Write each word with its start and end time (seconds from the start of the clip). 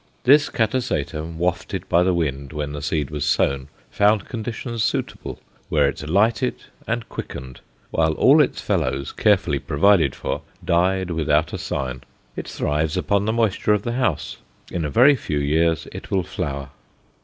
This 0.23 0.49
Catasetum, 0.49 1.37
wafted 1.37 1.87
by 1.87 2.01
the 2.01 2.15
wind, 2.15 2.53
when 2.53 2.71
the 2.71 2.81
seed 2.81 3.11
was 3.11 3.23
sown, 3.23 3.67
found 3.91 4.27
conditions 4.27 4.83
suitable 4.83 5.39
where 5.69 5.87
it 5.89 6.09
lighted, 6.09 6.55
and 6.87 7.07
quickened, 7.07 7.61
whilst 7.91 8.17
all 8.17 8.41
its 8.41 8.59
fellows, 8.61 9.11
carefully 9.11 9.59
provided 9.59 10.15
for, 10.15 10.41
died 10.65 11.11
without 11.11 11.53
a 11.53 11.59
sign. 11.59 12.01
It 12.35 12.47
thrives 12.47 12.97
upon 12.97 13.25
the 13.25 13.33
moisture 13.33 13.73
of 13.75 13.83
the 13.83 13.93
house. 13.93 14.37
In 14.71 14.85
a 14.85 14.89
very 14.89 15.15
few 15.15 15.37
years 15.37 15.87
it 15.91 16.09
will 16.09 16.23
flower. 16.23 16.71